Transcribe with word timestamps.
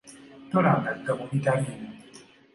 Tolandagga 0.51 1.11
mu 1.19 1.25
bitaliimu. 1.31 1.89